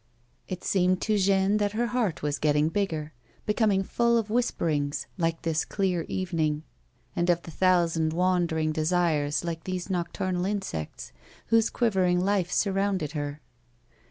It 0.47 0.63
seemed 0.63 0.99
to 1.01 1.15
Jeanne 1.19 1.57
that 1.57 1.73
her 1.73 1.85
heart 1.85 2.23
was 2.23 2.39
getting 2.39 2.69
bigger, 2.69 3.13
becoming 3.45 3.83
full 3.83 4.17
of 4.17 4.31
whisperings 4.31 5.05
like 5.19 5.43
this 5.43 5.63
clear 5.63 6.05
evening, 6.07 6.63
and 7.15 7.29
of 7.29 7.41
a 7.47 7.51
thousand 7.51 8.11
wandering 8.11 8.71
desires 8.71 9.43
like 9.43 9.65
these 9.65 9.91
nocturnal 9.91 10.47
insects 10.47 11.11
whose 11.49 11.69
quivering 11.69 12.19
life 12.19 12.51
surrounded 12.51 13.11
her. 13.11 13.41